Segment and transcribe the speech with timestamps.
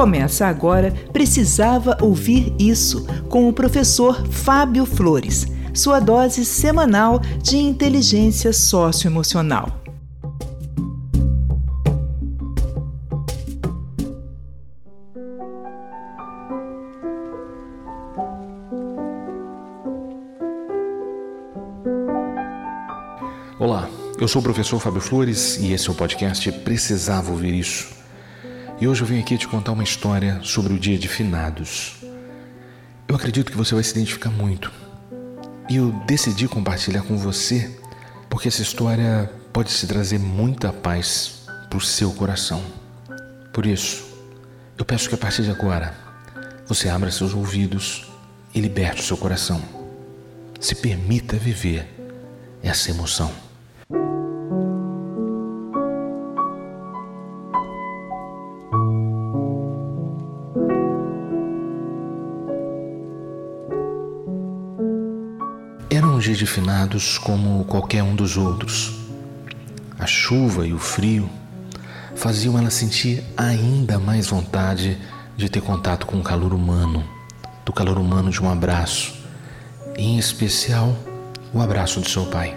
[0.00, 8.50] Começa agora Precisava Ouvir Isso, com o professor Fábio Flores, sua dose semanal de inteligência
[8.50, 9.68] socioemocional.
[23.58, 23.86] Olá,
[24.18, 27.99] eu sou o professor Fábio Flores e esse é o podcast Precisava Ouvir Isso.
[28.80, 31.96] E hoje eu venho aqui te contar uma história sobre o dia de finados.
[33.06, 34.72] Eu acredito que você vai se identificar muito.
[35.68, 37.78] E eu decidi compartilhar com você
[38.30, 42.64] porque essa história pode te trazer muita paz para o seu coração.
[43.52, 44.02] Por isso,
[44.78, 45.94] eu peço que a partir de agora
[46.66, 48.10] você abra seus ouvidos
[48.54, 49.60] e liberte o seu coração.
[50.58, 51.86] Se permita viver
[52.62, 53.30] essa emoção.
[66.20, 68.92] Um de finados como qualquer um dos outros.
[69.98, 71.30] A chuva e o frio
[72.14, 74.98] faziam ela sentir ainda mais vontade
[75.34, 77.02] de ter contato com o calor humano,
[77.64, 79.14] do calor humano de um abraço,
[79.96, 80.94] em especial
[81.54, 82.54] o abraço de seu pai.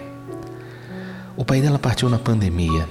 [1.34, 2.86] O pai dela partiu na pandemia.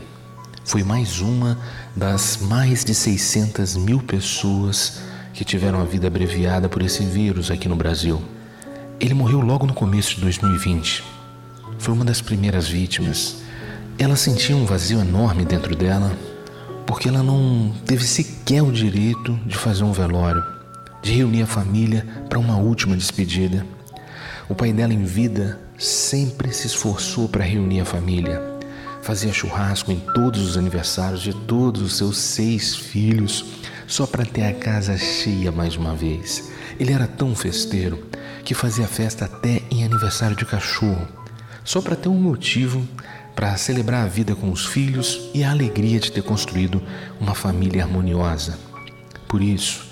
[0.66, 1.56] Foi mais uma
[1.96, 5.02] das mais de 600 mil pessoas
[5.36, 8.33] que tiveram a vida abreviada por esse vírus aqui no Brasil.
[9.04, 11.04] Ele morreu logo no começo de 2020.
[11.78, 13.36] Foi uma das primeiras vítimas.
[14.00, 16.10] Ela sentia um vazio enorme dentro dela
[16.88, 20.42] porque ela não teve sequer o direito de fazer um velório,
[21.02, 23.66] de reunir a família para uma última despedida.
[24.48, 28.42] O pai dela em vida sempre se esforçou para reunir a família.
[29.02, 33.44] Fazia churrasco em todos os aniversários de todos os seus seis filhos,
[33.86, 36.54] só para ter a casa cheia mais uma vez.
[36.80, 38.08] Ele era tão festeiro
[38.44, 41.08] que fazia festa até em aniversário de cachorro,
[41.64, 42.88] só para ter um motivo
[43.36, 46.82] para celebrar a vida com os filhos e a alegria de ter construído
[47.20, 48.58] uma família harmoniosa.
[49.28, 49.88] Por isso,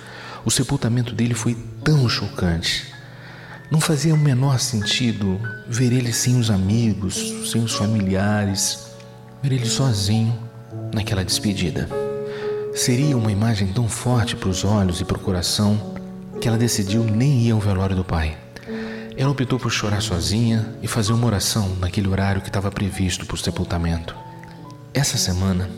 [0.45, 2.91] o sepultamento dele foi tão chocante
[3.71, 8.91] não fazia o menor sentido ver ele sem os amigos, sem os familiares,
[9.41, 10.37] ver ele sozinho
[10.93, 11.87] naquela despedida.
[12.75, 15.90] Seria uma imagem tão forte para os olhos e para o coração
[16.41, 18.35] que ela decidiu nem ir ao velório do pai.
[19.15, 23.35] Ela optou por chorar sozinha e fazer uma oração naquele horário que estava previsto para
[23.35, 24.15] o sepultamento.
[24.91, 25.69] Essa semana,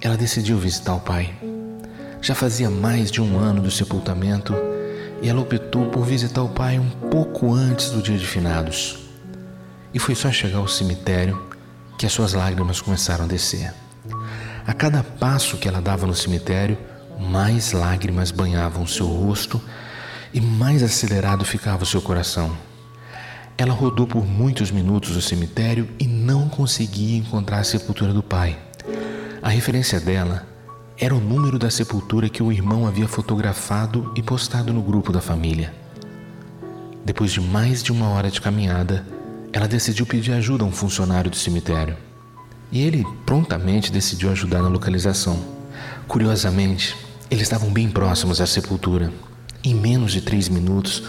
[0.00, 1.34] ela decidiu visitar o pai.
[2.22, 4.54] Já fazia mais de um ano do sepultamento
[5.20, 8.98] e ela optou por visitar o pai um pouco antes do dia de finados.
[9.92, 11.46] E foi só chegar ao cemitério
[11.98, 13.72] que as suas lágrimas começaram a descer.
[14.66, 16.78] A cada passo que ela dava no cemitério,
[17.20, 19.60] mais lágrimas banhavam seu rosto
[20.32, 22.56] e mais acelerado ficava o seu coração.
[23.58, 28.58] Ela rodou por muitos minutos o cemitério e não conseguia encontrar a sepultura do pai.
[29.42, 30.46] A referência dela
[30.98, 35.20] era o número da sepultura que o irmão havia fotografado e postado no grupo da
[35.20, 35.74] família.
[37.04, 39.06] Depois de mais de uma hora de caminhada,
[39.52, 41.96] ela decidiu pedir ajuda a um funcionário do cemitério.
[42.70, 45.38] E ele prontamente decidiu ajudar na localização.
[46.08, 46.96] Curiosamente,
[47.30, 49.12] eles estavam bem próximos à sepultura.
[49.66, 51.02] Em menos de três minutos,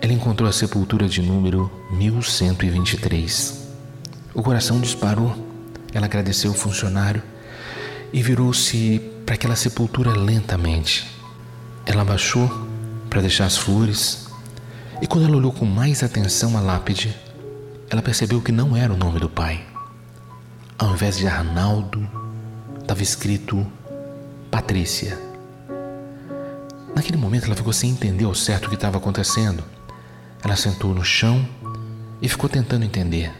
[0.00, 3.68] ela encontrou a sepultura de número 1123.
[4.32, 5.36] O coração disparou.
[5.92, 7.22] Ela agradeceu o funcionário
[8.10, 11.06] e virou-se para aquela sepultura lentamente.
[11.84, 12.66] Ela abaixou
[13.10, 14.26] para deixar as flores
[15.02, 17.14] e quando ela olhou com mais atenção a lápide,
[17.90, 19.66] ela percebeu que não era o nome do pai.
[20.78, 22.08] Ao invés de Arnaldo,
[22.80, 23.70] estava escrito
[24.50, 25.31] Patrícia.
[27.02, 29.64] Naquele momento ela ficou sem entender ao certo o que estava acontecendo.
[30.40, 31.44] Ela sentou no chão
[32.20, 33.32] e ficou tentando entender.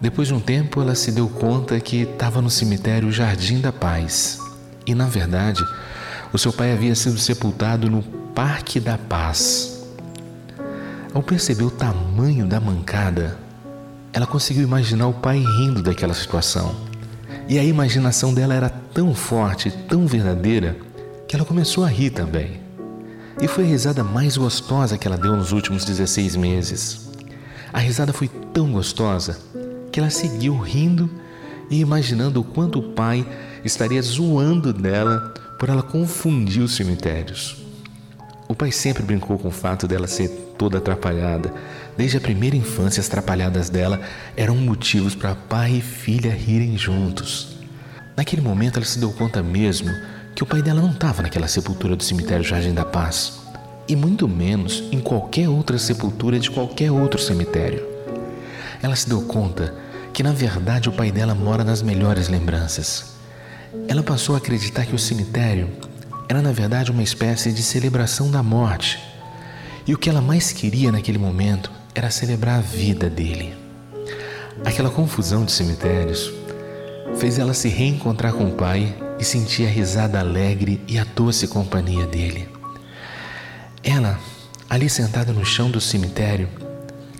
[0.00, 4.38] Depois de um tempo, ela se deu conta que estava no cemitério Jardim da Paz
[4.86, 5.62] e, na verdade,
[6.32, 8.02] o seu pai havia sido sepultado no
[8.34, 9.84] Parque da Paz.
[11.12, 13.36] Ao perceber o tamanho da mancada,
[14.10, 16.74] ela conseguiu imaginar o pai rindo daquela situação.
[17.46, 20.74] E a imaginação dela era tão forte, tão verdadeira,
[21.28, 22.60] que ela começou a rir também.
[23.40, 27.10] E foi a risada mais gostosa que ela deu nos últimos 16 meses.
[27.72, 29.38] A risada foi tão gostosa
[29.90, 31.10] que ela seguiu rindo
[31.70, 33.26] e imaginando o quanto o pai
[33.64, 37.56] estaria zoando dela por ela confundir os cemitérios.
[38.46, 40.28] O pai sempre brincou com o fato dela ser
[40.58, 41.52] toda atrapalhada.
[41.96, 44.00] Desde a primeira infância, as atrapalhadas dela
[44.36, 47.56] eram motivos para pai e filha rirem juntos.
[48.16, 49.90] Naquele momento ela se deu conta mesmo
[50.34, 53.40] que o pai dela não estava naquela sepultura do cemitério Jardim da Paz,
[53.86, 57.86] e muito menos em qualquer outra sepultura de qualquer outro cemitério.
[58.82, 59.74] Ela se deu conta
[60.12, 63.14] que na verdade o pai dela mora nas melhores lembranças.
[63.88, 65.68] Ela passou a acreditar que o cemitério
[66.28, 68.98] era na verdade uma espécie de celebração da morte.
[69.86, 73.54] E o que ela mais queria naquele momento era celebrar a vida dele.
[74.64, 76.32] Aquela confusão de cemitérios
[77.16, 81.46] fez ela se reencontrar com o pai e sentir a risada alegre e a doce
[81.46, 82.48] companhia dele.
[83.82, 84.18] Ela,
[84.68, 86.48] ali sentada no chão do cemitério,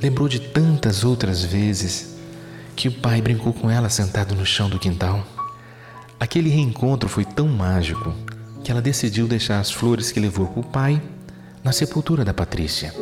[0.01, 2.15] lembrou de tantas outras vezes
[2.75, 5.25] que o pai brincou com ela sentado no chão do quintal.
[6.19, 8.15] Aquele reencontro foi tão mágico
[8.63, 11.03] que ela decidiu deixar as flores que levou para o pai
[11.63, 12.95] na sepultura da Patrícia.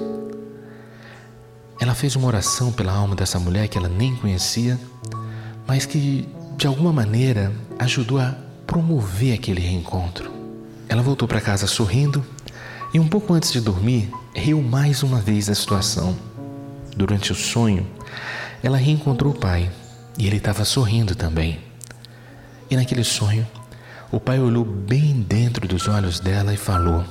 [1.81, 4.79] Ela fez uma oração pela alma dessa mulher que ela nem conhecia,
[5.67, 8.37] mas que de alguma maneira ajudou a
[8.73, 10.33] promover aquele reencontro.
[10.89, 12.25] Ela voltou para casa sorrindo
[12.95, 16.17] e, um pouco antes de dormir, riu mais uma vez da situação.
[16.97, 17.87] Durante o sonho,
[18.63, 19.71] ela reencontrou o pai
[20.17, 21.61] e ele estava sorrindo também.
[22.71, 23.47] E naquele sonho,
[24.11, 27.05] o pai olhou bem dentro dos olhos dela e falou: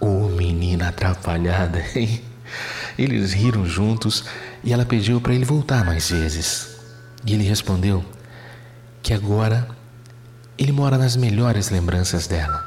[0.00, 2.22] Ô oh, menina atrapalhada, hein?
[2.96, 4.24] Eles riram juntos
[4.62, 6.76] e ela pediu para ele voltar mais vezes.
[7.26, 8.04] E ele respondeu
[9.02, 9.75] que agora
[10.58, 12.64] ele mora nas melhores lembranças dela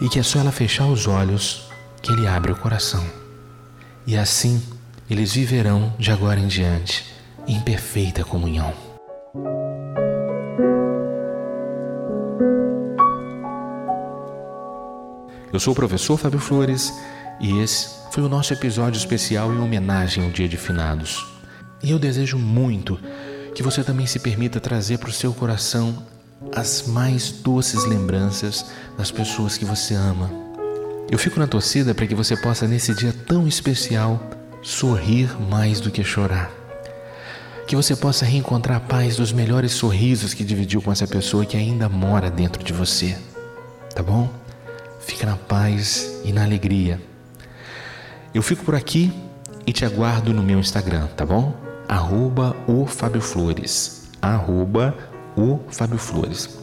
[0.00, 1.68] e que é só ela fechar os olhos
[2.02, 3.04] que ele abre o coração.
[4.06, 4.62] E assim
[5.08, 7.04] eles viverão de agora em diante
[7.46, 8.72] em perfeita comunhão.
[15.52, 16.92] Eu sou o professor Fábio Flores
[17.40, 21.24] e esse foi o nosso episódio especial em homenagem ao Dia de Finados.
[21.82, 22.98] E eu desejo muito
[23.54, 26.02] que você também se permita trazer para o seu coração
[26.54, 28.66] as mais doces lembranças
[28.96, 30.30] das pessoas que você ama.
[31.10, 34.20] Eu fico na torcida para que você possa, nesse dia tão especial,
[34.62, 36.50] sorrir mais do que chorar.
[37.66, 41.56] Que você possa reencontrar a paz dos melhores sorrisos que dividiu com essa pessoa que
[41.56, 43.16] ainda mora dentro de você.
[43.94, 44.28] Tá bom?
[45.00, 47.00] Fica na paz e na alegria.
[48.34, 49.12] Eu fico por aqui
[49.66, 51.54] e te aguardo no meu Instagram, tá bom?
[51.88, 54.08] Arroba o Fábio Flores.
[54.20, 54.96] Arroba
[55.36, 56.58] o Fábio Flores.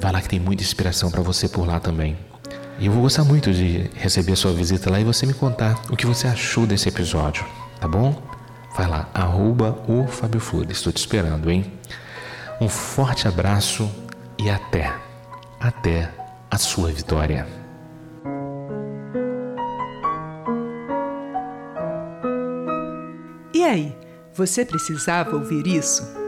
[0.00, 2.16] Vai lá que tem muita inspiração para você por lá também.
[2.78, 5.78] E eu vou gostar muito de receber a sua visita lá e você me contar
[5.90, 7.44] o que você achou desse episódio,
[7.78, 8.22] tá bom?
[8.74, 10.78] Vai lá, arroba o Fábio Flores.
[10.78, 11.70] Estou te esperando, hein?
[12.60, 13.90] Um forte abraço
[14.38, 14.94] e até,
[15.58, 16.10] até
[16.50, 17.46] a sua vitória.
[23.52, 23.94] E aí,
[24.32, 26.19] você precisava ouvir isso?